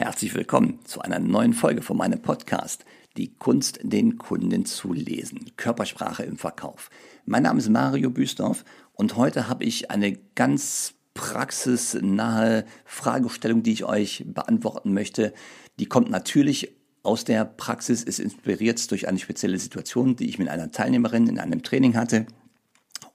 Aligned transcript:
Herzlich 0.00 0.32
willkommen 0.36 0.78
zu 0.84 1.00
einer 1.00 1.18
neuen 1.18 1.52
Folge 1.52 1.82
von 1.82 1.96
meinem 1.96 2.22
Podcast. 2.22 2.84
Die 3.16 3.34
Kunst, 3.34 3.80
den 3.82 4.16
Kunden 4.16 4.64
zu 4.64 4.92
lesen. 4.92 5.50
Körpersprache 5.56 6.22
im 6.22 6.38
Verkauf. 6.38 6.88
Mein 7.26 7.42
Name 7.42 7.58
ist 7.58 7.68
Mario 7.68 8.08
Büstorf 8.08 8.64
und 8.92 9.16
heute 9.16 9.48
habe 9.48 9.64
ich 9.64 9.90
eine 9.90 10.16
ganz 10.36 10.94
praxisnahe 11.14 12.64
Fragestellung, 12.84 13.64
die 13.64 13.72
ich 13.72 13.86
euch 13.86 14.22
beantworten 14.24 14.94
möchte. 14.94 15.34
Die 15.80 15.86
kommt 15.86 16.10
natürlich 16.10 16.76
aus 17.02 17.24
der 17.24 17.44
Praxis, 17.44 18.04
ist 18.04 18.20
inspiriert 18.20 18.88
durch 18.92 19.08
eine 19.08 19.18
spezielle 19.18 19.58
Situation, 19.58 20.14
die 20.14 20.28
ich 20.28 20.38
mit 20.38 20.48
einer 20.48 20.70
Teilnehmerin 20.70 21.26
in 21.26 21.40
einem 21.40 21.64
Training 21.64 21.96
hatte. 21.96 22.24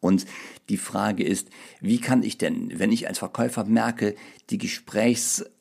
Und 0.01 0.25
die 0.67 0.75
Frage 0.75 1.23
ist, 1.23 1.47
wie 1.79 2.01
kann 2.01 2.23
ich 2.23 2.37
denn, 2.37 2.77
wenn 2.77 2.91
ich 2.91 3.07
als 3.07 3.19
Verkäufer 3.19 3.63
merke, 3.63 4.15
die 4.49 4.57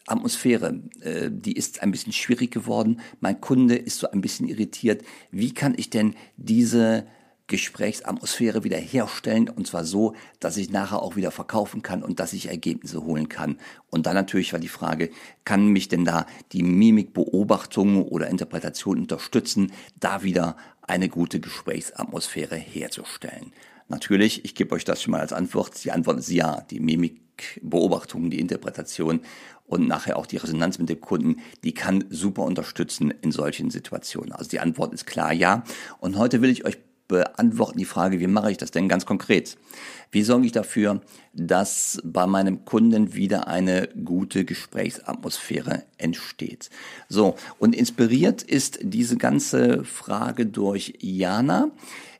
Gesprächsatmosphäre, 0.02 0.80
äh, 1.00 1.30
die 1.30 1.52
ist 1.52 1.82
ein 1.82 1.90
bisschen 1.90 2.12
schwierig 2.12 2.50
geworden, 2.50 3.00
mein 3.20 3.40
Kunde 3.40 3.76
ist 3.76 3.98
so 3.98 4.10
ein 4.10 4.20
bisschen 4.20 4.48
irritiert, 4.48 5.02
wie 5.30 5.54
kann 5.54 5.74
ich 5.76 5.90
denn 5.90 6.14
diese 6.36 7.06
Gesprächsatmosphäre 7.48 8.64
wieder 8.64 8.78
herstellen 8.78 9.48
und 9.48 9.66
zwar 9.66 9.84
so, 9.84 10.14
dass 10.40 10.56
ich 10.56 10.70
nachher 10.70 11.02
auch 11.02 11.16
wieder 11.16 11.30
verkaufen 11.30 11.82
kann 11.82 12.02
und 12.02 12.18
dass 12.18 12.32
ich 12.32 12.48
Ergebnisse 12.48 13.04
holen 13.04 13.28
kann. 13.28 13.58
Und 13.90 14.06
dann 14.06 14.14
natürlich 14.14 14.52
war 14.52 14.60
die 14.60 14.68
Frage, 14.68 15.10
kann 15.44 15.66
mich 15.66 15.88
denn 15.88 16.04
da 16.04 16.26
die 16.52 16.62
Mimikbeobachtung 16.62 18.04
oder 18.04 18.28
Interpretation 18.28 18.98
unterstützen, 18.98 19.72
da 20.00 20.22
wieder 20.22 20.56
eine 20.82 21.08
gute 21.08 21.40
Gesprächsatmosphäre 21.40 22.56
herzustellen? 22.56 23.52
Natürlich, 23.88 24.44
ich 24.44 24.54
gebe 24.54 24.74
euch 24.74 24.84
das 24.84 25.02
schon 25.02 25.10
mal 25.10 25.20
als 25.20 25.34
Antwort. 25.34 25.84
Die 25.84 25.92
Antwort 25.92 26.20
ist 26.20 26.30
ja. 26.30 26.62
Die 26.70 26.80
Mimikbeobachtung, 26.80 28.30
die 28.30 28.40
Interpretation 28.40 29.20
und 29.72 29.88
nachher 29.88 30.18
auch 30.18 30.26
die 30.26 30.36
Resonanz 30.36 30.78
mit 30.78 30.90
dem 30.90 31.00
Kunden, 31.00 31.36
die 31.64 31.72
kann 31.72 32.04
super 32.10 32.42
unterstützen 32.42 33.12
in 33.22 33.32
solchen 33.32 33.70
Situationen. 33.70 34.32
Also 34.32 34.50
die 34.50 34.60
Antwort 34.60 34.92
ist 34.92 35.06
klar 35.06 35.32
ja. 35.32 35.64
Und 35.98 36.18
heute 36.18 36.42
will 36.42 36.50
ich 36.50 36.66
euch 36.66 36.76
beantworten 37.08 37.78
die 37.78 37.86
Frage, 37.86 38.20
wie 38.20 38.26
mache 38.26 38.50
ich 38.50 38.58
das 38.58 38.70
denn 38.70 38.88
ganz 38.88 39.06
konkret? 39.06 39.56
Wie 40.10 40.22
sorge 40.22 40.46
ich 40.46 40.52
dafür, 40.52 41.00
dass 41.32 42.00
bei 42.04 42.26
meinem 42.26 42.66
Kunden 42.66 43.14
wieder 43.14 43.48
eine 43.48 43.88
gute 44.04 44.44
Gesprächsatmosphäre 44.44 45.84
entsteht? 45.96 46.68
So, 47.08 47.36
und 47.58 47.74
inspiriert 47.74 48.42
ist 48.42 48.78
diese 48.82 49.16
ganze 49.16 49.84
Frage 49.84 50.44
durch 50.44 50.94
Jana. 51.00 51.70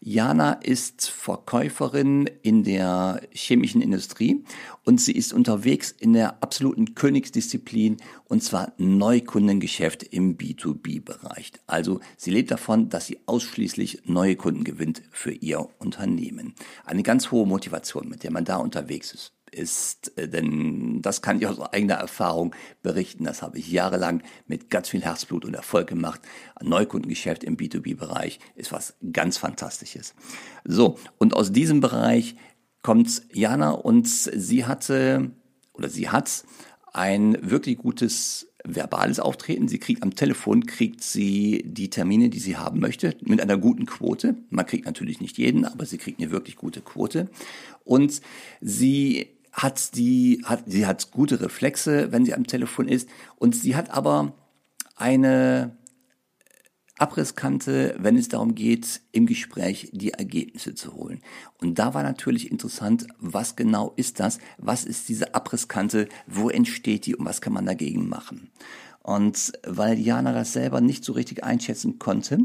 Jana 0.05 0.55
ist 0.55 1.09
Verkäuferin 1.09 2.29
in 2.43 2.65
der 2.65 3.21
chemischen 3.31 3.81
Industrie 3.81 4.43
und 4.85 5.01
sie 5.01 5.13
ist 5.13 5.33
unterwegs 5.33 5.93
in 5.93 6.13
der 6.13 6.43
absoluten 6.43 6.97
Königsdisziplin 6.97 7.99
und 8.25 8.43
zwar 8.43 8.73
Neukundengeschäft 8.79 10.03
im 10.03 10.37
B2B-Bereich. 10.37 11.53
Also 11.69 12.01
sie 12.17 12.33
lebt 12.33 12.51
davon, 12.51 12.89
dass 12.89 13.07
sie 13.07 13.21
ausschließlich 13.27 14.03
neue 14.07 14.35
Kunden 14.35 14.65
gewinnt 14.65 15.03
für 15.13 15.31
ihr 15.31 15.69
Unternehmen. 15.79 16.57
Eine 16.85 17.05
ganz 17.05 17.31
hohe 17.31 17.47
Motivation, 17.47 18.09
mit 18.09 18.25
der 18.25 18.33
man 18.33 18.45
da 18.45 18.57
unterwegs 18.57 19.15
ist 19.15 19.33
ist, 19.53 20.17
äh, 20.19 20.29
denn 20.29 21.03
das 21.03 21.23
kann 21.23 21.39
ich 21.39 21.47
aus 21.47 21.61
eigener 21.61 21.95
Erfahrung 21.95 22.55
berichten. 22.83 23.25
Das 23.25 23.43
habe 23.43 23.59
ich 23.59 23.71
jahrelang 23.71 24.23
mit 24.47 24.71
ganz 24.71 24.89
viel 24.89 25.03
Herzblut 25.03 25.45
und 25.45 25.55
Erfolg 25.55 25.89
gemacht. 25.89 26.21
Ein 26.57 26.69
Neukundengeschäft 26.69 27.45
im 27.45 27.57
B2B-Bereich 27.57 28.41
ist 28.57 28.73
was 28.73 28.95
ganz 29.13 29.39
Fantastisches. 29.39 30.15
So, 30.65 30.99
und 31.19 31.35
aus 31.35 31.53
diesem 31.53 31.81
Bereich 31.81 32.37
kommt 32.83 33.23
Jana 33.33 33.71
und 33.71 34.09
sie 34.09 34.65
hatte 34.65 35.31
oder 35.73 35.89
sie 35.89 36.09
hat 36.09 36.45
ein 36.93 37.39
wirklich 37.41 37.79
gutes 37.79 38.49
verbales 38.65 39.19
Auftreten. 39.19 39.69
Sie 39.69 39.79
kriegt 39.79 40.03
am 40.03 40.15
Telefon, 40.15 40.67
kriegt 40.67 41.03
sie 41.03 41.63
die 41.67 41.91
Termine, 41.91 42.29
die 42.29 42.39
sie 42.39 42.57
haben 42.57 42.81
möchte, 42.81 43.17
mit 43.23 43.41
einer 43.41 43.57
guten 43.57 43.87
Quote. 43.87 44.37
Man 44.51 44.67
kriegt 44.67 44.87
natürlich 44.87 45.21
nicht 45.21 45.39
jeden, 45.39 45.65
aber 45.65 45.87
sie 45.87 45.99
kriegt 45.99 46.21
eine 46.21 46.31
wirklich 46.31 46.57
gute 46.57 46.81
Quote. 46.81 47.29
Und 47.85 48.21
sie 48.61 49.29
hat 49.53 49.95
die, 49.97 50.43
hat, 50.45 50.65
sie 50.67 50.87
hat 50.87 51.11
gute 51.11 51.41
Reflexe, 51.41 52.11
wenn 52.11 52.25
sie 52.25 52.35
am 52.35 52.47
Telefon 52.47 52.89
ist. 52.89 53.09
Und 53.37 53.55
sie 53.55 53.77
hat 53.77 53.91
aber 53.91 54.35
eine 54.97 55.77
Abrisskante, 56.99 57.97
wenn 57.99 58.17
es 58.17 58.29
darum 58.29 58.55
geht, 58.55 59.03
im 59.13 59.27
Gespräch 59.27 59.91
die 59.93 60.13
Ergebnisse 60.13 60.75
zu 60.75 60.95
holen. 60.95 61.21
Und 61.61 61.79
da 61.79 61.95
war 61.95 62.03
natürlich 62.03 62.51
interessant, 62.51 63.07
was 63.19 63.57
genau 63.57 63.93
ist 63.97 64.21
das? 64.21 64.39
Was 64.59 64.85
ist 64.85 65.09
diese 65.09 65.35
Abrisskante? 65.35 66.09
Wo 66.27 66.49
entsteht 66.49 67.07
die 67.07 67.17
und 67.17 67.27
was 67.27 67.41
kann 67.41 67.53
man 67.53 67.67
dagegen 67.67 68.09
machen? 68.09 68.51
Und 69.03 69.53
weil 69.67 69.99
Jana 69.99 70.33
das 70.33 70.53
selber 70.53 70.81
nicht 70.81 71.05
so 71.05 71.13
richtig 71.13 71.43
einschätzen 71.43 71.99
konnte 71.99 72.39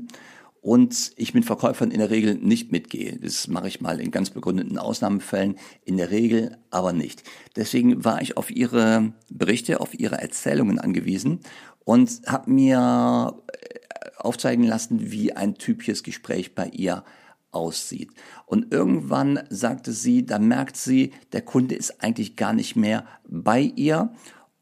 und 0.62 1.12
ich 1.16 1.34
mit 1.34 1.46
Verkäufern 1.46 1.92
in 1.92 2.00
der 2.00 2.10
Regel 2.10 2.36
nicht 2.36 2.72
mitgehe. 2.72 3.18
Das 3.22 3.48
mache 3.48 3.68
ich 3.68 3.82
mal 3.82 4.00
in 4.00 4.12
ganz 4.12 4.30
begründeten 4.30 4.78
Ausnahmefällen, 4.78 5.56
in 5.86 5.98
der 5.98 6.12
Regel 6.12 6.58
aber 6.70 6.94
nicht. 6.94 7.24
Deswegen 7.56 8.04
war 8.04 8.22
ich 8.22 8.38
auf 8.38 8.52
ihre 8.52 9.14
Berichte, 9.30 9.80
auf 9.80 9.98
ihre 9.98 10.22
Erzählungen 10.22 10.80
angewiesen 10.80 11.40
und 11.86 12.22
habe 12.26 12.52
mir 12.52 13.34
äh, 13.48 13.80
aufzeigen 14.18 14.66
lassen, 14.66 15.12
wie 15.12 15.34
ein 15.34 15.56
typisches 15.56 16.04
Gespräch 16.04 16.54
bei 16.54 16.68
ihr 16.68 17.04
aussieht. 17.52 18.12
Und 18.46 18.74
irgendwann 18.74 19.40
sagte 19.50 19.92
sie, 19.92 20.26
da 20.26 20.40
merkt 20.40 20.78
sie, 20.78 21.12
der 21.32 21.42
Kunde 21.42 21.76
ist 21.76 22.04
eigentlich 22.04 22.36
gar 22.36 22.54
nicht 22.54 22.76
mehr 22.76 23.06
bei 23.28 23.62
ihr 23.62 24.14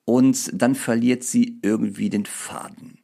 und 0.06 0.52
dann 0.54 0.76
verliert 0.76 1.24
sie 1.24 1.60
irgendwie 1.62 2.10
den 2.10 2.26
Faden. 2.26 3.00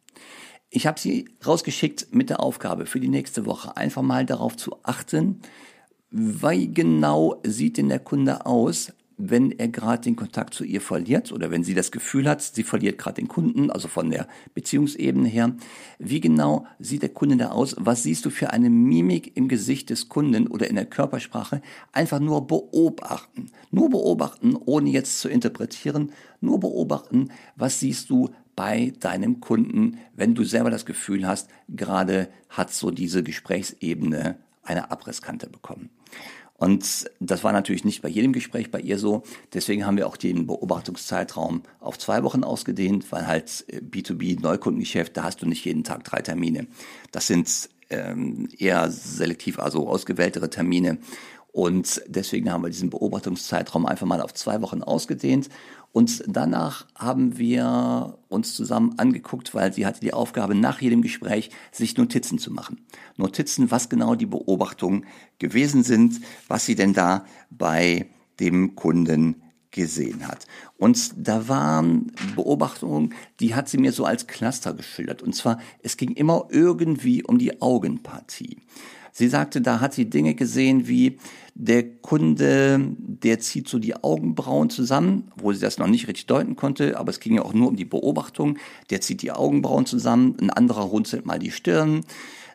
Ich 0.74 0.88
habe 0.88 0.98
sie 0.98 1.26
rausgeschickt 1.46 2.08
mit 2.12 2.30
der 2.30 2.40
Aufgabe 2.40 2.86
für 2.86 3.02
die 3.02 3.10
nächste 3.10 3.46
Woche 3.46 3.76
einfach 3.76 4.02
mal 4.02 4.26
darauf 4.26 4.56
zu 4.56 4.78
achten, 4.84 5.42
wie 6.12 6.74
genau 6.74 7.42
sieht 7.44 7.76
denn 7.76 7.90
der 7.90 8.00
Kunde 8.00 8.46
aus, 8.46 8.94
wenn 9.18 9.52
er 9.52 9.68
gerade 9.68 10.04
den 10.04 10.16
Kontakt 10.16 10.54
zu 10.54 10.64
ihr 10.64 10.80
verliert 10.80 11.34
oder 11.34 11.52
wenn 11.52 11.66
sie 11.66 11.74
das 11.74 11.92
Gefühl 11.92 12.28
hat, 12.28 12.42
sie 12.42 12.64
verliert 12.64 12.98
gerade 12.98 13.16
den 13.16 13.28
Kunden, 13.28 13.70
also 13.70 13.90
von 13.90 14.10
der 14.10 14.30
Beziehungsebene 14.54 15.28
her. 15.28 15.54
Wie 16.00 16.22
genau 16.22 16.66
sieht 16.80 17.02
der 17.02 17.10
Kunde 17.10 17.36
da 17.36 17.50
aus? 17.50 17.76
Was 17.78 18.04
siehst 18.04 18.26
du 18.26 18.30
für 18.30 18.52
eine 18.52 18.70
Mimik 18.70 19.36
im 19.36 19.50
Gesicht 19.50 19.90
des 19.90 20.08
Kunden 20.08 20.48
oder 20.48 20.70
in 20.70 20.76
der 20.76 20.86
Körpersprache? 20.86 21.62
Einfach 21.92 22.22
nur 22.22 22.48
beobachten. 22.48 23.52
Nur 23.72 23.90
beobachten, 23.90 24.56
ohne 24.56 24.90
jetzt 24.90 25.20
zu 25.20 25.28
interpretieren. 25.28 26.14
Nur 26.40 26.62
beobachten, 26.62 27.30
was 27.58 27.82
siehst 27.82 28.10
du 28.10 28.30
bei 28.62 28.94
deinem 29.00 29.40
Kunden, 29.40 29.98
wenn 30.14 30.36
du 30.36 30.44
selber 30.44 30.70
das 30.70 30.86
Gefühl 30.86 31.28
hast, 31.28 31.50
gerade 31.68 32.28
hat 32.48 32.72
so 32.72 32.92
diese 32.92 33.24
Gesprächsebene 33.24 34.38
eine 34.62 34.92
Abrisskante 34.92 35.50
bekommen. 35.50 35.90
Und 36.58 37.10
das 37.20 37.44
war 37.44 37.54
natürlich 37.54 37.86
nicht 37.86 38.04
bei 38.04 38.10
jedem 38.10 38.34
Gespräch 38.34 38.70
bei 38.70 38.80
ihr 38.80 39.00
so. 39.00 39.24
Deswegen 39.52 39.88
haben 39.88 39.98
wir 39.98 40.06
auch 40.06 40.16
den 40.16 40.46
Beobachtungszeitraum 40.46 41.64
auf 41.80 41.98
zwei 41.98 42.22
Wochen 42.22 42.44
ausgedehnt, 42.44 43.12
weil 43.12 43.26
halt 43.26 43.66
B2B 43.72 44.38
äh, 44.38 44.40
Neukundengeschäft, 44.40 45.18
da 45.18 45.24
hast 45.24 45.42
du 45.42 45.48
nicht 45.48 45.66
jeden 45.66 45.84
Tag 45.84 46.04
drei 46.04 46.22
Termine. 46.22 46.68
Das 47.12 47.26
sind 47.26 47.68
ähm, 47.90 48.48
eher 48.60 48.92
selektiv, 48.92 49.58
also 49.58 49.90
ausgewähltere 49.90 50.52
Termine. 50.52 51.00
Und 51.52 52.02
deswegen 52.08 52.52
haben 52.52 52.64
wir 52.64 52.70
diesen 52.70 52.92
Beobachtungszeitraum 52.92 53.86
einfach 53.86 54.06
mal 54.06 54.22
auf 54.22 54.36
zwei 54.36 54.62
Wochen 54.62 54.84
ausgedehnt. 54.84 55.50
Und 55.94 56.24
danach 56.28 56.88
haben 56.96 57.38
wir 57.38 58.18
uns 58.30 58.56
zusammen 58.56 58.98
angeguckt, 58.98 59.54
weil 59.54 59.74
sie 59.74 59.86
hatte 59.86 60.00
die 60.00 60.14
Aufgabe, 60.14 60.56
nach 60.56 60.82
jedem 60.82 61.02
Gespräch 61.02 61.50
sich 61.72 61.98
Notizen 61.98 62.38
zu 62.40 62.52
machen. 62.52 62.86
Notizen, 63.18 63.72
was 63.72 63.90
genau 63.90 64.16
die 64.16 64.26
Beobachtungen 64.26 65.06
gewesen 65.38 65.84
sind, 65.84 66.22
was 66.48 66.66
sie 66.66 66.76
denn 66.76 66.94
da 66.94 67.26
bei 67.50 68.08
dem 68.40 68.76
Kunden 68.76 69.42
gesehen 69.72 70.28
hat. 70.28 70.48
Und 70.78 71.14
da 71.18 71.48
waren 71.48 72.12
Beobachtungen, 72.36 73.14
die 73.40 73.56
hat 73.56 73.70
sie 73.70 73.78
mir 73.78 73.92
so 73.92 74.06
als 74.06 74.28
Cluster 74.28 74.74
geschildert. 74.74 75.22
Und 75.22 75.34
zwar, 75.34 75.60
es 75.82 75.98
ging 75.98 76.12
immer 76.12 76.48
irgendwie 76.52 77.24
um 77.24 77.38
die 77.38 77.62
Augenpartie. 77.62 78.58
Sie 79.12 79.28
sagte, 79.28 79.62
da 79.62 79.80
hat 79.80 79.94
sie 79.94 80.10
Dinge 80.10 80.36
gesehen 80.36 80.88
wie 80.88 81.18
der 81.54 81.84
Kunde, 81.84 82.80
der 82.98 83.40
zieht 83.40 83.68
so 83.68 83.78
die 83.78 83.96
Augenbrauen 83.96 84.70
zusammen, 84.70 85.32
wo 85.36 85.52
sie 85.52 85.60
das 85.60 85.78
noch 85.78 85.88
nicht 85.88 86.08
richtig 86.08 86.28
deuten 86.28 86.56
konnte, 86.56 86.98
aber 86.98 87.10
es 87.10 87.20
ging 87.20 87.36
ja 87.36 87.42
auch 87.42 87.54
nur 87.54 87.68
um 87.68 87.76
die 87.76 87.86
Beobachtung. 87.86 88.58
Der 88.90 89.02
zieht 89.02 89.22
die 89.22 89.32
Augenbrauen 89.32 89.86
zusammen, 89.86 90.38
ein 90.40 90.50
anderer 90.50 90.84
runzelt 90.84 91.26
mal 91.26 91.40
die 91.40 91.52
Stirn. 91.52 92.06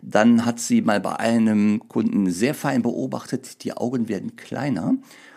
Dann 0.03 0.45
hat 0.45 0.61
sie 0.61 0.83
mal 0.83 1.01
bei 1.01 1.17
einem 1.17 1.89
Kunden 1.89 2.31
sehr 2.31 2.55
fein 2.55 2.83
beobachtet, 2.83 3.65
die 3.65 3.73
Augen 3.73 4.09
werden 4.09 4.37
kleiner. 4.37 4.95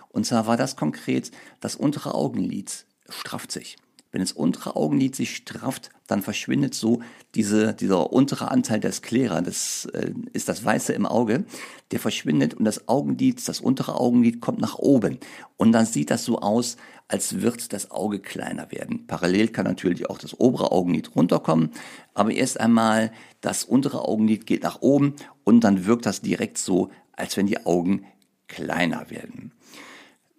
Und 0.09 0.25
zwar 0.25 0.47
war 0.47 0.57
das 0.57 0.75
konkret, 0.75 1.31
das 1.59 1.75
untere 1.75 2.15
Augenlid 2.15 2.85
strafft 3.09 3.51
sich. 3.51 3.77
Wenn 4.11 4.21
das 4.21 4.31
untere 4.31 4.75
Augenlid 4.75 5.15
sich 5.15 5.35
strafft, 5.35 5.91
dann 6.07 6.23
verschwindet 6.23 6.73
so 6.73 7.01
diese, 7.35 7.73
dieser 7.73 8.11
untere 8.11 8.49
Anteil 8.49 8.79
der 8.79 8.91
Sklera, 8.91 9.41
das 9.41 9.85
äh, 9.93 10.11
ist 10.33 10.49
das 10.49 10.65
Weiße 10.65 10.93
im 10.93 11.05
Auge, 11.05 11.45
der 11.91 11.99
verschwindet 11.99 12.55
und 12.55 12.65
das 12.65 12.87
Augenlid, 12.87 13.47
das 13.47 13.61
untere 13.61 13.95
Augenlid 13.95 14.41
kommt 14.41 14.59
nach 14.59 14.79
oben. 14.79 15.19
Und 15.57 15.71
dann 15.71 15.85
sieht 15.85 16.09
das 16.09 16.25
so 16.25 16.39
aus, 16.39 16.77
als 17.07 17.41
wird 17.41 17.71
das 17.73 17.91
Auge 17.91 18.19
kleiner 18.19 18.71
werden. 18.71 19.05
Parallel 19.05 19.49
kann 19.49 19.65
natürlich 19.65 20.09
auch 20.09 20.17
das 20.17 20.39
obere 20.39 20.71
Augenlid 20.71 21.15
runterkommen, 21.15 21.71
aber 22.13 22.31
erst 22.31 22.59
einmal 22.59 23.11
das 23.41 23.63
untere 23.63 24.07
Augenlid 24.07 24.45
geht 24.47 24.63
nach 24.63 24.81
oben 24.81 25.15
und 25.43 25.63
dann 25.63 25.85
wirkt 25.85 26.05
das 26.05 26.21
direkt 26.21 26.57
so, 26.57 26.89
als 27.11 27.37
wenn 27.37 27.47
die 27.47 27.65
Augen 27.65 28.05
kleiner 28.47 29.09
werden. 29.09 29.53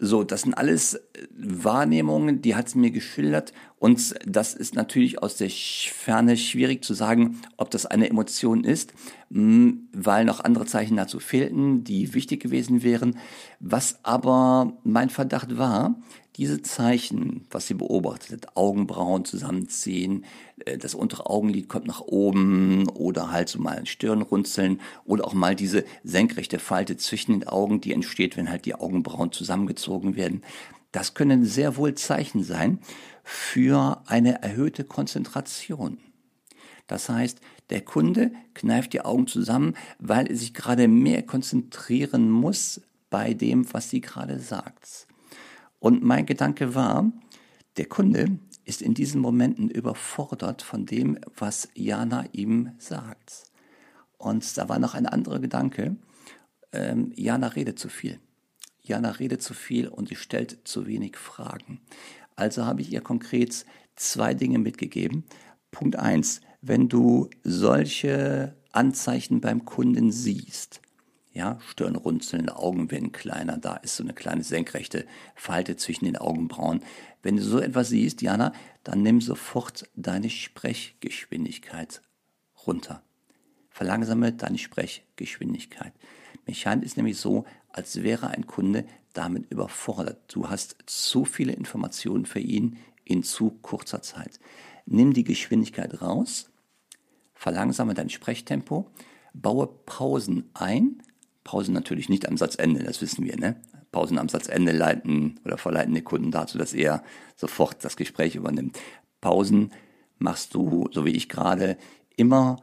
So, 0.03 0.25
das 0.25 0.43
sind 0.43 0.55
alles 0.55 0.95
äh, 0.95 1.01
Wahrnehmungen, 1.37 2.41
die 2.41 2.57
hat 2.57 2.71
sie 2.71 2.79
mir 2.79 2.91
geschildert 2.91 3.53
und 3.79 4.15
das 4.25 4.55
ist 4.55 4.75
natürlich 4.75 5.23
aus 5.23 5.37
der 5.37 5.51
Ferne 5.51 6.39
schwierig 6.39 6.83
zu 6.83 6.95
sagen, 6.95 7.43
ob 7.59 7.71
das 7.71 7.85
eine 7.85 8.09
Emotion 8.09 8.65
ist, 8.65 8.95
weil 9.29 10.25
noch 10.25 10.41
andere 10.41 10.65
Zeichen 10.65 10.97
dazu 10.97 11.21
fehlten, 11.21 11.85
die 11.85 12.15
wichtig 12.15 12.43
gewesen 12.43 12.83
wären. 12.83 13.19
Was 13.61 14.03
aber 14.03 14.73
mein 14.85 15.11
Verdacht 15.11 15.59
war, 15.59 15.97
diese 16.41 16.63
Zeichen, 16.63 17.47
was 17.51 17.67
sie 17.67 17.75
beobachtet, 17.75 18.57
Augenbrauen 18.57 19.27
zusammenziehen, 19.27 20.25
äh, 20.65 20.79
das 20.79 20.95
untere 20.95 21.27
Augenlid 21.27 21.69
kommt 21.69 21.87
nach 21.87 22.01
oben 22.01 22.89
oder 22.89 23.31
halt 23.31 23.51
so 23.51 23.61
mal 23.61 23.77
ein 23.77 23.85
Stirnrunzeln 23.85 24.81
oder 25.05 25.27
auch 25.27 25.35
mal 25.35 25.55
diese 25.55 25.85
senkrechte 26.03 26.59
Falte 26.59 26.97
zwischen 26.97 27.33
den 27.33 27.47
Augen, 27.47 27.83
die 27.83 27.93
entsteht, 27.93 28.39
wenn 28.39 28.49
halt 28.49 28.65
die 28.65 28.75
Augenbrauen 28.75 29.33
zusammengezogen 29.33 30.17
werden. 30.17 30.43
Das 30.93 31.13
können 31.13 31.45
sehr 31.45 31.77
wohl 31.77 31.95
Zeichen 31.95 32.43
sein 32.43 32.79
für 33.23 34.03
eine 34.07 34.43
erhöhte 34.43 34.85
Konzentration. 34.85 35.99
Das 36.87 37.11
heißt, 37.11 37.39
der 37.69 37.83
Kunde 37.83 38.33
kneift 38.55 38.95
die 38.95 39.03
Augen 39.03 39.27
zusammen, 39.27 39.77
weil 39.99 40.27
er 40.27 40.37
sich 40.37 40.55
gerade 40.55 40.89
mehr 40.89 41.23
konzentrieren 41.23 42.31
muss 42.31 42.81
bei 43.11 43.35
dem, 43.35 43.71
was 43.75 43.91
sie 43.91 44.01
gerade 44.01 44.39
sagt. 44.41 45.07
Und 45.81 46.05
mein 46.05 46.27
Gedanke 46.27 46.75
war, 46.75 47.11
der 47.77 47.87
Kunde 47.87 48.39
ist 48.65 48.83
in 48.83 48.95
diesen 48.95 49.21
Momenten 49.21 49.69
überfordert 49.69 50.63
von 50.63 50.87
dem, 50.87 51.19
was 51.37 51.69
Jana 51.75 52.27
ihm 52.33 52.73
sagt. 52.79 53.51
Und 54.17 54.57
da 54.57 54.69
war 54.69 54.79
noch 54.79 54.95
ein 54.95 55.07
anderer 55.07 55.41
Gedanke. 55.41 55.97
Ähm, 56.73 57.13
Jana 57.17 57.49
redet 57.49 57.79
zu 57.79 57.89
viel. 57.89 58.21
Jana 58.83 59.11
redet 59.11 59.43
zu 59.43 59.55
viel 59.55 59.89
und 59.89 60.09
sie 60.09 60.17
stellt 60.17 60.59
zu 60.65 60.87
wenig 60.87 61.17
Fragen. 61.17 61.81
Also 62.37 62.67
habe 62.67 62.83
ich 62.83 62.93
ihr 62.93 63.01
konkret 63.01 63.65
zwei 63.97 64.35
Dinge 64.35 64.59
mitgegeben. 64.59 65.25
Punkt 65.71 65.97
eins: 65.97 66.41
Wenn 66.61 66.89
du 66.89 67.29
solche 67.43 68.57
Anzeichen 68.73 69.41
beim 69.41 69.65
Kunden 69.65 70.13
siehst, 70.13 70.81
ja, 71.33 71.59
Stirnrunzeln, 71.61 72.49
Augen 72.49 72.91
werden 72.91 73.13
kleiner, 73.13 73.57
da 73.57 73.77
ist 73.77 73.97
so 73.97 74.03
eine 74.03 74.15
kleine 74.15 74.43
senkrechte 74.43 75.07
Falte 75.35 75.77
zwischen 75.77 76.07
den 76.07 76.17
Augenbrauen. 76.17 76.83
Wenn 77.23 77.37
du 77.37 77.43
so 77.43 77.61
etwas 77.61 77.91
siehst, 77.91 78.21
Jana, 78.21 78.53
dann 78.83 79.03
nimm 79.03 79.21
sofort 79.21 79.89
deine 79.95 80.29
Sprechgeschwindigkeit 80.29 82.03
runter. 82.67 83.03
Verlangsame 83.71 84.33
deine 84.33 84.59
Sprechgeschwindigkeit. 84.59 85.93
Mir 86.47 86.55
scheint 86.55 86.85
es 86.85 86.97
nämlich 86.97 87.19
so, 87.19 87.45
als 87.69 88.03
wäre 88.03 88.29
ein 88.29 88.47
Kunde 88.47 88.85
damit 89.13 89.51
überfordert. 89.51 90.35
Du 90.35 90.49
hast 90.49 90.77
zu 90.87 91.25
viele 91.25 91.53
Informationen 91.53 92.27
für 92.27 92.41
ihn 92.41 92.79
in 93.05 93.23
zu 93.23 93.51
kurzer 93.63 94.03
Zeit. 94.03 94.41
Nimm 94.87 95.13
die 95.13 95.25
Geschwindigkeit 95.25 96.03
raus, 96.03 96.51
verlangsame 97.35 97.95
dein 97.95 98.11
Sprechtempo, 98.11 98.91
baue 99.33 99.69
Pausen 99.87 100.51
ein, 100.55 101.03
Pausen 101.45 101.75
natürlich 101.75 102.09
nicht 102.09 102.29
am 102.29 102.37
Satzende, 102.37 102.83
das 102.83 103.01
wissen 103.01 103.25
wir, 103.25 103.37
ne? 103.37 103.61
Pausen 103.93 104.19
am 104.19 104.29
Satzende 104.29 104.73
leiten 104.73 105.41
oder 105.45 105.59
verleiten 105.59 105.95
die 105.95 106.03
Kunden 106.03 106.31
dazu, 106.31 106.59
dass 106.59 106.75
er 106.75 107.03
sofort 107.35 107.85
das 107.85 107.97
Gespräch 107.97 108.37
übernimmt. 108.37 108.79
Pausen 109.21 109.73
machst 110.19 110.55
du, 110.55 110.89
so 110.93 111.05
wie 111.05 111.11
ich 111.11 111.29
gerade, 111.29 111.77
immer 112.17 112.63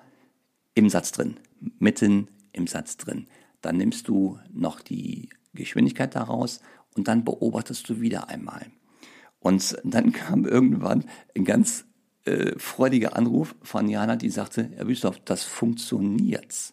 im 0.74 0.90
Satz 0.90 1.12
drin, 1.12 1.40
mitten 1.80 2.30
im 2.54 2.68
Satz 2.68 2.98
drin. 2.98 3.28
Dann 3.62 3.78
nimmst 3.78 4.08
du 4.08 4.40
noch 4.54 4.80
die 4.80 5.30
Geschwindigkeit 5.54 6.16
daraus 6.16 6.62
und 6.96 7.08
dann 7.08 7.26
beobachtest 7.26 7.90
du 7.90 8.00
wieder 8.00 8.30
einmal. 8.30 8.68
Und 9.40 9.78
dann 9.84 10.12
kam 10.14 10.46
irgendwann 10.46 11.06
ein 11.36 11.46
ganz 11.46 11.86
äh, 12.26 12.58
freudiger 12.58 13.16
Anruf 13.16 13.56
von 13.62 13.90
Jana, 13.90 14.16
die 14.16 14.30
sagte, 14.30 14.70
Herr 14.76 14.86
Büstorf, 14.86 15.20
das 15.26 15.44
funktioniert. 15.44 16.72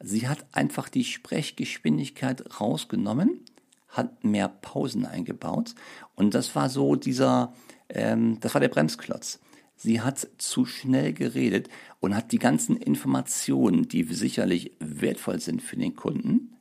Sie 0.00 0.28
hat 0.28 0.46
einfach 0.52 0.88
die 0.88 1.04
Sprechgeschwindigkeit 1.04 2.60
rausgenommen, 2.60 3.44
hat 3.88 4.22
mehr 4.24 4.48
Pausen 4.48 5.04
eingebaut 5.04 5.74
und 6.14 6.34
das 6.34 6.54
war 6.54 6.68
so 6.68 6.94
dieser, 6.94 7.52
ähm, 7.88 8.38
das 8.40 8.54
war 8.54 8.60
der 8.60 8.68
Bremsklotz. 8.68 9.40
Sie 9.76 10.00
hat 10.00 10.28
zu 10.38 10.66
schnell 10.66 11.12
geredet 11.12 11.68
und 12.00 12.14
hat 12.14 12.32
die 12.32 12.38
ganzen 12.38 12.76
Informationen, 12.76 13.88
die 13.88 14.02
sicherlich 14.02 14.72
wertvoll 14.80 15.40
sind 15.40 15.62
für 15.62 15.76
den 15.76 15.94
Kunden, 15.94 16.56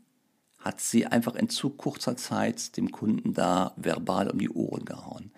hat 0.59 0.79
sie 0.79 1.05
einfach 1.07 1.35
in 1.35 1.49
zu 1.49 1.71
kurzer 1.71 2.15
Zeit 2.15 2.77
dem 2.77 2.91
Kunden 2.91 3.33
da 3.33 3.73
verbal 3.75 4.29
um 4.29 4.37
die 4.37 4.49
Ohren 4.49 4.85
gehauen. 4.85 5.31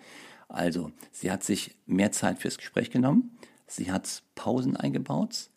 Also, 0.48 0.92
sie 1.12 1.30
hat 1.30 1.44
sich 1.44 1.76
mehr 1.86 2.12
Zeit 2.12 2.38
fürs 2.38 2.58
Gespräch 2.58 2.90
genommen, 2.90 3.38
sie 3.66 3.90
hat 3.90 4.22
Pausen 4.34 4.76
eingebaut, 4.76 5.48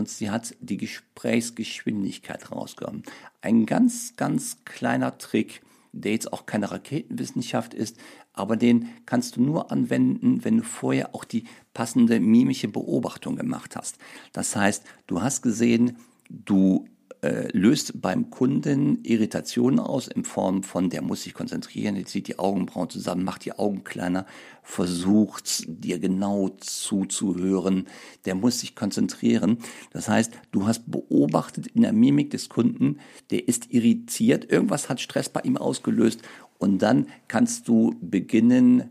und 0.00 0.08
sie 0.08 0.30
hat 0.30 0.56
die 0.60 0.78
Gesprächsgeschwindigkeit 0.78 2.50
rausgenommen. 2.50 3.02
Ein 3.42 3.66
ganz, 3.66 4.16
ganz 4.16 4.64
kleiner 4.64 5.18
Trick, 5.18 5.60
der 5.92 6.12
jetzt 6.12 6.32
auch 6.32 6.46
keine 6.46 6.70
Raketenwissenschaft 6.70 7.74
ist, 7.74 7.98
aber 8.32 8.56
den 8.56 8.88
kannst 9.04 9.36
du 9.36 9.42
nur 9.42 9.70
anwenden, 9.70 10.42
wenn 10.42 10.56
du 10.56 10.62
vorher 10.62 11.14
auch 11.14 11.24
die 11.24 11.44
passende 11.74 12.18
mimische 12.18 12.68
Beobachtung 12.68 13.36
gemacht 13.36 13.76
hast. 13.76 13.98
Das 14.32 14.56
heißt, 14.56 14.84
du 15.06 15.20
hast 15.20 15.42
gesehen, 15.42 15.98
du 16.30 16.86
äh, 17.22 17.48
löst 17.52 18.00
beim 18.00 18.30
Kunden 18.30 19.04
Irritationen 19.04 19.78
aus 19.78 20.08
in 20.08 20.24
Form 20.24 20.62
von, 20.62 20.88
der 20.88 21.02
muss 21.02 21.22
sich 21.22 21.34
konzentrieren, 21.34 21.96
jetzt 21.96 22.12
zieht 22.12 22.28
die 22.28 22.38
Augenbrauen 22.38 22.88
zusammen, 22.88 23.24
macht 23.24 23.44
die 23.44 23.52
Augen 23.52 23.84
kleiner, 23.84 24.24
versucht 24.62 25.64
dir 25.66 25.98
genau 25.98 26.48
zuzuhören, 26.60 27.86
der 28.24 28.34
muss 28.34 28.60
sich 28.60 28.74
konzentrieren. 28.74 29.58
Das 29.90 30.08
heißt, 30.08 30.32
du 30.50 30.66
hast 30.66 30.90
beobachtet 30.90 31.66
in 31.68 31.82
der 31.82 31.92
Mimik 31.92 32.30
des 32.30 32.48
Kunden, 32.48 32.98
der 33.30 33.46
ist 33.46 33.70
irritiert, 33.70 34.50
irgendwas 34.50 34.88
hat 34.88 35.00
Stress 35.00 35.28
bei 35.28 35.40
ihm 35.42 35.58
ausgelöst 35.58 36.22
und 36.58 36.78
dann 36.78 37.06
kannst 37.28 37.68
du 37.68 37.94
beginnen, 38.00 38.90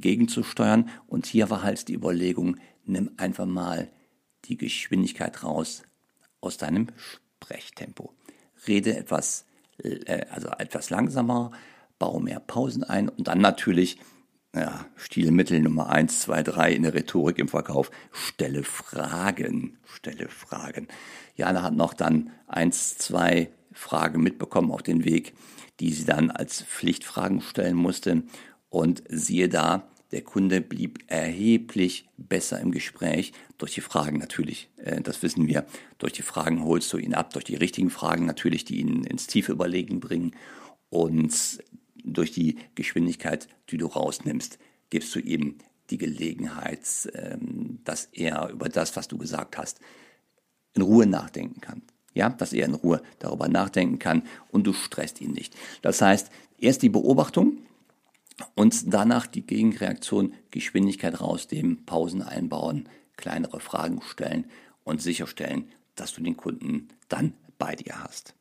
gegenzusteuern 0.00 0.88
und 1.06 1.26
hier 1.26 1.50
war 1.50 1.62
halt 1.62 1.88
die 1.88 1.94
Überlegung, 1.94 2.56
nimm 2.84 3.10
einfach 3.16 3.46
mal 3.46 3.88
die 4.46 4.56
Geschwindigkeit 4.56 5.44
raus 5.44 5.82
aus 6.40 6.56
deinem 6.56 6.88
Sprechtempo. 7.42 8.12
Rede 8.66 8.96
etwas, 8.96 9.46
äh, 9.82 10.24
also 10.30 10.48
etwas 10.58 10.90
langsamer, 10.90 11.50
baue 11.98 12.22
mehr 12.22 12.40
Pausen 12.40 12.84
ein 12.84 13.08
und 13.08 13.28
dann 13.28 13.40
natürlich 13.40 13.98
ja, 14.54 14.84
Stilmittel 14.96 15.60
Nummer 15.60 15.88
eins, 15.88 16.20
zwei, 16.20 16.42
drei 16.42 16.72
in 16.72 16.82
der 16.82 16.94
Rhetorik 16.94 17.38
im 17.38 17.48
Verkauf. 17.48 17.90
Stelle 18.12 18.64
Fragen, 18.64 19.78
stelle 19.84 20.28
Fragen. 20.28 20.88
Jana 21.36 21.62
hat 21.62 21.74
noch 21.74 21.94
dann 21.94 22.30
eins, 22.46 22.98
zwei 22.98 23.50
Fragen 23.72 24.22
mitbekommen 24.22 24.70
auf 24.70 24.82
den 24.82 25.04
Weg, 25.04 25.32
die 25.80 25.92
sie 25.92 26.04
dann 26.04 26.30
als 26.30 26.62
Pflichtfragen 26.62 27.40
stellen 27.40 27.76
musste. 27.76 28.24
Und 28.68 29.02
siehe 29.08 29.48
da, 29.48 29.88
der 30.12 30.22
Kunde 30.22 30.60
blieb 30.60 31.04
erheblich 31.06 32.08
besser 32.18 32.60
im 32.60 32.70
Gespräch 32.70 33.32
durch 33.58 33.74
die 33.74 33.80
Fragen 33.80 34.18
natürlich. 34.18 34.68
Äh, 34.76 35.00
das 35.00 35.22
wissen 35.22 35.48
wir. 35.48 35.66
Durch 35.98 36.12
die 36.12 36.22
Fragen 36.22 36.64
holst 36.64 36.92
du 36.92 36.98
ihn 36.98 37.14
ab, 37.14 37.32
durch 37.32 37.46
die 37.46 37.56
richtigen 37.56 37.90
Fragen 37.90 38.26
natürlich, 38.26 38.64
die 38.64 38.80
ihn 38.80 39.04
ins 39.04 39.26
tiefe 39.26 39.52
Überlegen 39.52 40.00
bringen. 40.00 40.36
Und 40.90 41.62
durch 42.04 42.32
die 42.32 42.58
Geschwindigkeit, 42.74 43.48
die 43.70 43.78
du 43.78 43.86
rausnimmst, 43.86 44.58
gibst 44.90 45.14
du 45.14 45.20
ihm 45.20 45.56
die 45.90 45.98
Gelegenheit, 45.98 46.86
ähm, 47.14 47.80
dass 47.84 48.06
er 48.12 48.50
über 48.50 48.68
das, 48.68 48.94
was 48.96 49.08
du 49.08 49.16
gesagt 49.16 49.56
hast, 49.56 49.80
in 50.74 50.82
Ruhe 50.82 51.06
nachdenken 51.06 51.60
kann. 51.60 51.82
Ja, 52.14 52.28
dass 52.28 52.52
er 52.52 52.66
in 52.66 52.74
Ruhe 52.74 53.02
darüber 53.18 53.48
nachdenken 53.48 53.98
kann 53.98 54.24
und 54.50 54.66
du 54.66 54.74
stresst 54.74 55.22
ihn 55.22 55.32
nicht. 55.32 55.56
Das 55.80 56.02
heißt, 56.02 56.30
erst 56.58 56.82
die 56.82 56.90
Beobachtung, 56.90 57.58
und 58.54 58.92
danach 58.92 59.26
die 59.26 59.46
Gegenreaktion, 59.46 60.34
Geschwindigkeit 60.50 61.20
rausnehmen, 61.20 61.84
Pausen 61.84 62.22
einbauen, 62.22 62.88
kleinere 63.16 63.60
Fragen 63.60 64.00
stellen 64.02 64.46
und 64.84 65.02
sicherstellen, 65.02 65.66
dass 65.96 66.12
du 66.12 66.22
den 66.22 66.36
Kunden 66.36 66.88
dann 67.08 67.34
bei 67.58 67.76
dir 67.76 68.02
hast. 68.02 68.34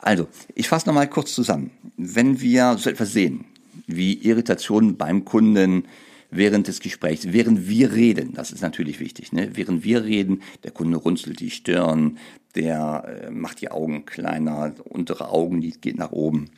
Also, 0.00 0.28
ich 0.54 0.68
fasse 0.68 0.86
nochmal 0.86 1.08
kurz 1.08 1.34
zusammen. 1.34 1.70
Wenn 1.96 2.40
wir 2.40 2.76
so 2.78 2.90
etwas 2.90 3.12
sehen, 3.12 3.44
wie 3.86 4.14
Irritationen 4.14 4.96
beim 4.96 5.24
Kunden 5.24 5.84
während 6.30 6.68
des 6.68 6.80
Gesprächs, 6.80 7.32
während 7.32 7.68
wir 7.68 7.92
reden, 7.92 8.34
das 8.34 8.50
ist 8.50 8.60
natürlich 8.60 9.00
wichtig, 9.00 9.32
ne? 9.32 9.50
während 9.54 9.82
wir 9.84 10.04
reden, 10.04 10.42
der 10.62 10.70
Kunde 10.70 10.98
runzelt 10.98 11.40
die 11.40 11.50
Stirn, 11.50 12.18
der 12.54 13.22
äh, 13.24 13.30
macht 13.30 13.60
die 13.60 13.70
Augen 13.70 14.04
kleiner, 14.04 14.74
untere 14.84 15.30
Augenlid 15.30 15.80
geht 15.80 15.96
nach 15.96 16.12
oben. 16.12 16.50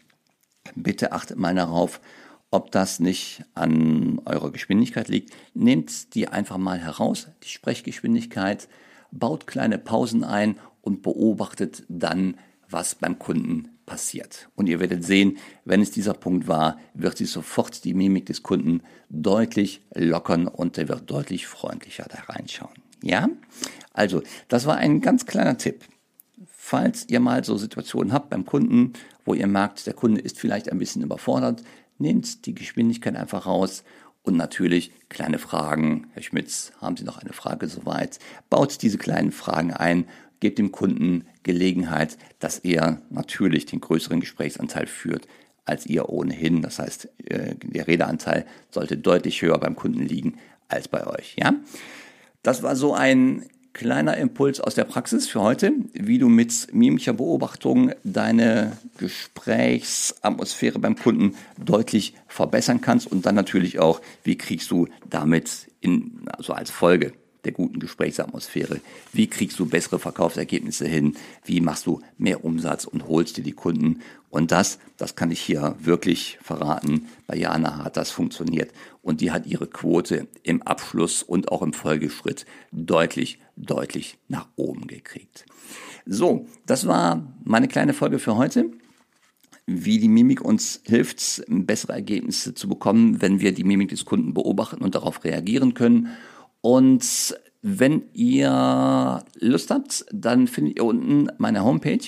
Bitte 0.75 1.13
achtet 1.13 1.39
mal 1.39 1.55
darauf, 1.55 2.01
ob 2.51 2.71
das 2.73 3.01
nicht 3.01 3.45
an 3.55 4.21
eurer 4.25 4.51
Geschwindigkeit 4.51 5.09
liegt. 5.09 5.35
Nehmt 5.55 6.15
die 6.15 6.29
einfach 6.29 6.59
mal 6.59 6.79
heraus, 6.79 7.29
die 7.45 7.49
Sprechgeschwindigkeit, 7.49 8.69
baut 9.13 9.47
kleine 9.47 9.79
Pausen 9.79 10.25
ein 10.25 10.57
und 10.83 11.03
beobachtet 11.03 11.85
dann, 11.89 12.37
was 12.69 12.95
beim 12.95 13.19
Kunden 13.19 13.69
passiert. 13.87 14.49
Und 14.55 14.69
ihr 14.69 14.79
werdet 14.79 15.05
sehen, 15.05 15.39
wenn 15.65 15.81
es 15.81 15.91
dieser 15.91 16.15
Punkt 16.15 16.47
war, 16.47 16.79
wird 16.95 17.19
sich 17.19 17.31
sofort 17.31 17.85
die 17.85 17.95
Mimik 17.95 18.27
des 18.27 18.43
Kunden 18.43 18.83
deutlich 19.09 19.83
lockern 19.95 20.47
und 20.47 20.79
er 20.79 20.89
wird 20.89 21.11
deutlich 21.11 21.49
freundlicher 21.49 22.07
da 22.09 22.33
reinschauen. 22.33 22.75
Ja? 23.03 23.29
Also, 23.93 24.23
das 24.47 24.67
war 24.67 24.77
ein 24.77 25.01
ganz 25.01 25.27
kleiner 25.27 25.59
Tipp. 25.59 25.85
Falls 26.47 27.09
ihr 27.09 27.19
mal 27.19 27.45
so 27.45 27.57
Situationen 27.57 28.13
habt 28.13 28.31
beim 28.31 28.45
Kunden, 28.45 28.93
wo 29.25 29.35
ihr 29.35 29.49
merkt, 29.49 29.87
der 29.87 29.95
Kunde 29.95 30.21
ist 30.21 30.39
vielleicht 30.39 30.71
ein 30.71 30.79
bisschen 30.79 31.03
überfordert, 31.03 31.63
nehmt 32.01 32.47
die 32.47 32.55
Geschwindigkeit 32.55 33.17
einfach 33.17 33.47
raus 33.47 33.85
und 34.23 34.37
natürlich 34.37 34.93
kleine 35.09 35.39
Fragen. 35.39 36.09
Herr 36.13 36.23
Schmitz, 36.23 36.73
haben 36.81 36.97
Sie 36.97 37.05
noch 37.05 37.19
eine 37.19 37.33
Frage 37.33 37.69
soweit? 37.69 38.19
Baut 38.49 38.83
diese 38.83 38.99
kleinen 38.99 39.33
Fragen 39.33 39.73
ein 39.73 40.07
gebt 40.41 40.59
dem 40.59 40.73
Kunden 40.73 41.27
Gelegenheit, 41.43 42.17
dass 42.39 42.59
er 42.59 43.03
natürlich 43.11 43.67
den 43.67 43.81
größeren 43.81 44.21
Gesprächsanteil 44.21 44.87
führt 44.87 45.29
als 45.67 45.87
ihr 45.87 46.09
ohnehin. 46.09 46.63
Das 46.63 46.79
heißt, 46.79 47.09
äh, 47.27 47.55
der 47.57 47.87
Redeanteil 47.87 48.47
sollte 48.71 48.97
deutlich 48.97 49.43
höher 49.43 49.59
beim 49.59 49.77
Kunden 49.77 50.03
liegen 50.03 50.39
als 50.69 50.89
bei 50.89 51.07
euch. 51.07 51.37
Ja, 51.39 51.55
das 52.43 52.63
war 52.63 52.75
so 52.75 52.95
ein 52.95 53.45
kleiner 53.73 54.17
Impuls 54.17 54.61
aus 54.61 54.75
der 54.75 54.85
Praxis 54.85 55.29
für 55.29 55.41
heute, 55.41 55.73
wie 55.93 56.19
du 56.19 56.29
mit 56.29 56.69
mimischer 56.73 57.13
Beobachtung 57.13 57.93
deine 58.05 58.77
Gesprächsatmosphäre 58.99 60.79
beim 60.79 60.97
Kunden 60.97 61.37
deutlich 61.65 62.15
verbessern 62.27 62.81
kannst 62.81 63.11
und 63.11 63.27
dann 63.27 63.35
natürlich 63.35 63.79
auch, 63.79 64.01
wie 64.25 64.37
kriegst 64.37 64.71
du 64.71 64.89
damit 65.09 65.69
in, 65.81 66.21
also 66.37 66.53
als 66.53 66.71
Folge 66.71 67.13
der 67.45 67.53
guten 67.53 67.81
Gesprächsatmosphäre? 67.81 68.81
Wie 69.13 69.27
kriegst 69.27 69.59
du 69.59 69.67
bessere 69.67 69.99
Verkaufsergebnisse 69.99 70.87
hin? 70.87 71.17
Wie 71.45 71.61
machst 71.61 71.87
du 71.87 72.01
mehr 72.19 72.45
Umsatz 72.45 72.85
und 72.85 73.09
holst 73.09 73.37
dir 73.37 73.43
die 73.43 73.53
Kunden? 73.53 74.01
Und 74.29 74.53
das, 74.53 74.79
das 74.97 75.17
kann 75.17 75.31
ich 75.31 75.41
hier 75.41 75.75
wirklich 75.81 76.39
verraten. 76.43 77.09
Bei 77.27 77.37
Jana 77.37 77.85
hat 77.85 77.97
das 77.97 78.11
funktioniert 78.11 78.71
und 79.03 79.21
die 79.21 79.33
hat 79.33 79.47
ihre 79.47 79.67
Quote 79.67 80.29
im 80.43 80.63
Abschluss 80.63 81.23
und 81.23 81.51
auch 81.51 81.63
im 81.63 81.73
Folgeschritt 81.73 82.47
deutlich, 82.71 83.41
deutlich 83.65 84.19
nach 84.29 84.49
oben 84.57 84.87
gekriegt. 84.87 85.47
So, 86.07 86.47
das 86.67 86.87
war 86.87 87.35
meine 87.45 87.69
kleine 87.69 87.93
Folge 87.93 88.19
für 88.19 88.37
heute. 88.37 88.71
Wie 89.67 89.99
die 89.99 90.09
Mimik 90.09 90.41
uns 90.45 90.83
hilft, 90.85 91.45
bessere 91.47 91.93
Ergebnisse 91.93 92.55
zu 92.55 92.69
bekommen, 92.69 93.23
wenn 93.23 93.41
wir 93.41 93.53
die 93.53 93.65
Mimik 93.65 93.91
des 93.91 94.05
Kunden 94.05 94.35
beobachten 94.35 94.83
und 94.83 94.95
darauf 94.95 95.23
reagieren 95.23 95.75
können. 95.75 96.09
Und 96.61 97.37
wenn 97.63 98.05
ihr 98.13 99.23
Lust 99.39 99.71
habt, 99.71 100.07
dann 100.13 100.47
findet 100.47 100.79
ihr 100.79 100.85
unten 100.85 101.29
meine 101.39 101.63
Homepage 101.63 102.01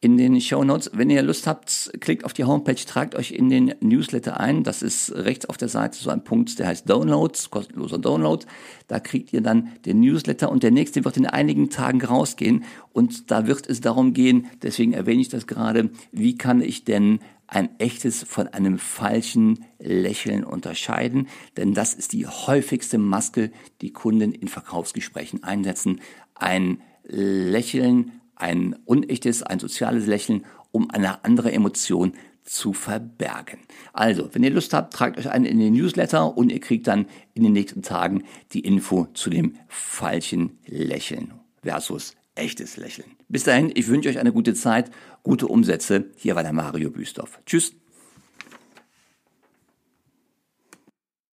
in 0.00 0.16
den 0.16 0.40
Show 0.40 0.64
Notes. 0.64 0.90
Wenn 0.94 1.10
ihr 1.10 1.22
Lust 1.22 1.46
habt, 1.46 1.92
klickt 2.00 2.24
auf 2.24 2.32
die 2.32 2.44
Homepage, 2.44 2.74
tragt 2.74 3.14
euch 3.14 3.32
in 3.32 3.50
den 3.50 3.74
Newsletter 3.80 4.40
ein. 4.40 4.64
Das 4.64 4.82
ist 4.82 5.12
rechts 5.14 5.46
auf 5.46 5.58
der 5.58 5.68
Seite 5.68 5.98
so 5.98 6.10
ein 6.10 6.24
Punkt, 6.24 6.58
der 6.58 6.68
heißt 6.68 6.88
Downloads, 6.88 7.50
kostenloser 7.50 7.98
Download. 7.98 8.44
Da 8.88 8.98
kriegt 8.98 9.32
ihr 9.32 9.42
dann 9.42 9.72
den 9.84 10.00
Newsletter 10.00 10.50
und 10.50 10.62
der 10.62 10.70
nächste 10.70 11.04
wird 11.04 11.18
in 11.18 11.26
einigen 11.26 11.68
Tagen 11.68 12.02
rausgehen. 12.02 12.64
Und 12.92 13.30
da 13.30 13.46
wird 13.46 13.68
es 13.68 13.82
darum 13.82 14.14
gehen, 14.14 14.46
deswegen 14.62 14.94
erwähne 14.94 15.20
ich 15.20 15.28
das 15.28 15.46
gerade, 15.46 15.90
wie 16.12 16.36
kann 16.38 16.62
ich 16.62 16.84
denn 16.84 17.20
ein 17.46 17.68
echtes 17.78 18.22
von 18.22 18.46
einem 18.48 18.78
falschen 18.78 19.64
Lächeln 19.80 20.44
unterscheiden, 20.44 21.26
denn 21.56 21.74
das 21.74 21.94
ist 21.94 22.12
die 22.12 22.28
häufigste 22.28 22.96
Maske, 22.96 23.50
die 23.80 23.92
Kunden 23.92 24.32
in 24.32 24.46
Verkaufsgesprächen 24.46 25.42
einsetzen. 25.42 26.00
Ein 26.36 26.80
Lächeln, 27.02 28.19
ein 28.40 28.76
unechtes, 28.84 29.42
ein 29.42 29.58
soziales 29.58 30.06
Lächeln, 30.06 30.44
um 30.72 30.90
eine 30.90 31.24
andere 31.24 31.52
Emotion 31.52 32.12
zu 32.42 32.72
verbergen. 32.72 33.60
Also, 33.92 34.28
wenn 34.32 34.42
ihr 34.42 34.50
Lust 34.50 34.72
habt, 34.72 34.92
tragt 34.92 35.18
euch 35.18 35.30
ein 35.30 35.44
in 35.44 35.58
den 35.58 35.74
Newsletter 35.74 36.36
und 36.36 36.50
ihr 36.50 36.60
kriegt 36.60 36.86
dann 36.86 37.06
in 37.34 37.42
den 37.42 37.52
nächsten 37.52 37.82
Tagen 37.82 38.24
die 38.52 38.60
Info 38.60 39.06
zu 39.14 39.30
dem 39.30 39.54
falschen 39.68 40.58
Lächeln 40.66 41.32
versus 41.62 42.16
echtes 42.34 42.76
Lächeln. 42.76 43.10
Bis 43.28 43.44
dahin, 43.44 43.70
ich 43.74 43.88
wünsche 43.88 44.08
euch 44.08 44.18
eine 44.18 44.32
gute 44.32 44.54
Zeit, 44.54 44.90
gute 45.22 45.46
Umsätze. 45.46 46.06
Hier 46.16 46.34
war 46.34 46.42
der 46.42 46.52
Mario 46.52 46.90
Büstorf. 46.90 47.38
Tschüss. 47.46 47.74